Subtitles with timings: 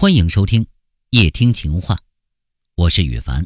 [0.00, 0.64] 欢迎收听
[1.10, 1.96] 夜听情话，
[2.76, 3.44] 我是雨凡。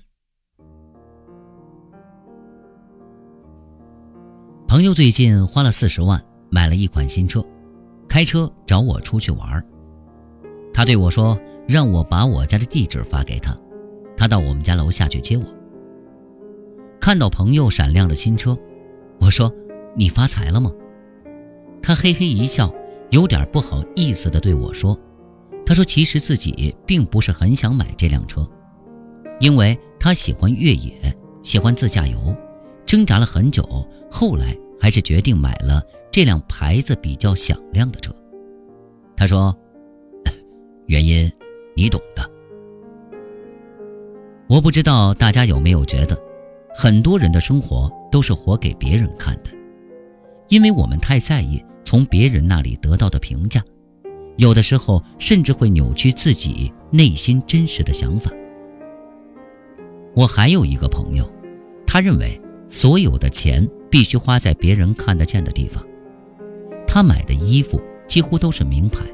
[4.68, 7.42] 朋友最近花了四十万买了一款新车，
[8.06, 9.66] 开车找我出去玩。
[10.74, 13.58] 他对我说：“让我把我家的地址发给他，
[14.14, 15.44] 他到我们家楼下去接我。”
[17.00, 18.54] 看到朋友闪亮的新车，
[19.18, 19.50] 我说
[19.96, 20.70] ：“你发财了吗？”
[21.82, 22.70] 他嘿嘿一笑，
[23.08, 24.94] 有点不好意思的对我说。
[25.64, 28.46] 他说：“其实自己并不是很想买这辆车，
[29.40, 30.92] 因为他喜欢越野，
[31.42, 32.36] 喜欢自驾游，
[32.84, 33.62] 挣扎了很久，
[34.10, 38.14] 后来还是决定买了这辆牌子比较响亮的车。”
[39.16, 39.56] 他说
[40.86, 41.30] ：“原因
[41.76, 42.28] 你懂的。”
[44.48, 46.20] 我不知道大家有没有觉得，
[46.74, 49.50] 很多人的生活都是活给别人看的，
[50.48, 53.64] 因为我们太在意从别人那里得到的评价。
[54.36, 58.30] 有的时候甚至会扭曲自己内心真实的想法。
[60.14, 61.30] 我还有一个朋友，
[61.86, 65.82] 他认为所有的钱必须花在别人看得见的地方。
[66.86, 69.04] 他买的衣服几乎都是名牌，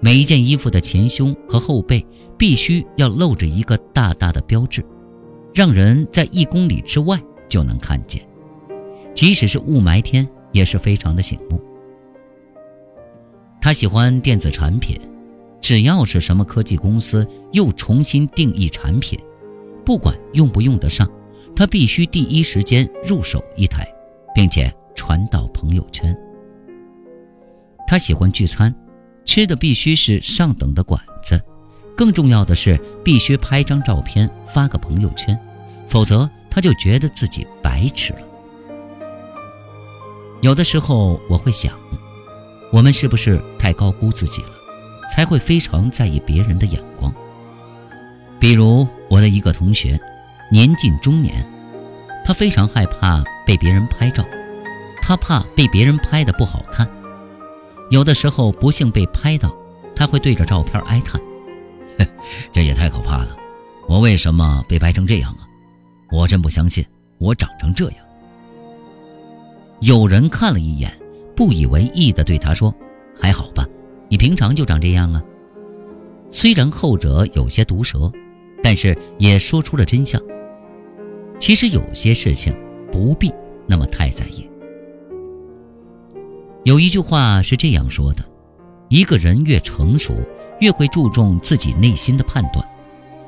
[0.00, 2.04] 每一件衣服的前胸和后背
[2.36, 4.84] 必须要露着一个大大的标志，
[5.54, 8.22] 让人在一公里之外就能看见，
[9.14, 11.60] 即使是雾霾天也是非常的醒目。
[13.66, 14.96] 他喜欢电子产品，
[15.60, 19.18] 只要是什么科技公司又重新定义产品，
[19.84, 21.10] 不管用不用得上，
[21.56, 23.84] 他必须第一时间入手一台，
[24.32, 26.16] 并且传到朋友圈。
[27.88, 28.72] 他喜欢聚餐，
[29.24, 31.42] 吃的必须是上等的馆子，
[31.96, 35.36] 更重要的是必须拍张照片发个朋友圈，
[35.88, 38.20] 否则他就觉得自己白吃了。
[40.40, 41.76] 有的时候我会想。
[42.76, 44.50] 我们是不是太高估自己了，
[45.08, 47.10] 才会非常在意别人的眼光？
[48.38, 49.98] 比如我的一个同学，
[50.52, 51.42] 年近中年，
[52.22, 54.22] 他非常害怕被别人拍照，
[55.00, 56.86] 他怕被别人拍的不好看。
[57.88, 59.56] 有的时候不幸被拍到，
[59.94, 61.18] 他会对着照片哀叹
[62.52, 63.34] ：“这也太可怕了！
[63.88, 65.48] 我为什么被拍成这样啊？
[66.10, 66.84] 我真不相信
[67.16, 67.98] 我长成这样。”
[69.80, 70.92] 有人看了一眼。
[71.36, 72.74] 不以为意地对他说
[73.14, 73.64] ：“还好吧，
[74.08, 75.22] 你平常就长这样啊。”
[76.30, 78.10] 虽然后者有些毒舌，
[78.62, 80.20] 但是也说出了真相。
[81.38, 82.52] 其实有些事情
[82.90, 83.30] 不必
[83.66, 84.48] 那么太在意。
[86.64, 88.24] 有一句话是这样说的：
[88.88, 90.14] 一个人越成熟，
[90.60, 92.66] 越会注重自己内心的判断，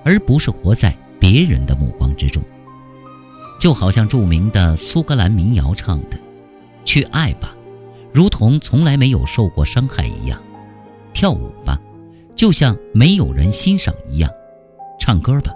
[0.03, 2.43] 而不是活在别人的目光之中。
[3.61, 6.19] 就好像著名的苏格兰民谣唱的
[6.85, 7.55] ：“去爱吧。”
[8.19, 10.43] 如同从来没有受过伤害一样，
[11.13, 11.81] 跳舞吧，
[12.35, 14.29] 就像没有人欣赏一样；
[14.99, 15.53] 唱歌吧，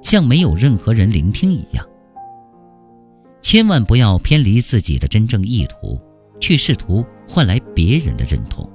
[0.00, 1.84] 像没有任何人聆听一样。
[3.40, 6.00] 千万不要偏离自己的真正意图，
[6.38, 8.70] 去试图换来别人的认同，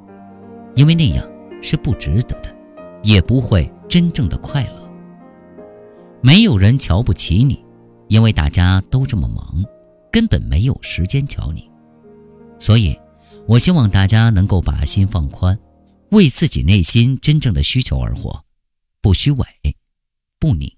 [0.76, 1.26] 因为那样
[1.62, 2.54] 是不值得的，
[3.04, 4.92] 也不会真正的快乐。
[6.20, 7.64] 没有人瞧不起你，
[8.10, 9.64] 因为大家都这么忙，
[10.12, 11.72] 根本没有时间瞧你，
[12.60, 13.00] 所以。
[13.50, 15.58] 我希望大家能够把心放宽，
[16.12, 18.46] 为自己内心真正的需求而活，
[19.02, 19.48] 不虚伪，
[20.40, 20.72] 不拧。